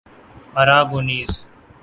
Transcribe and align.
Aragonese 0.55 1.45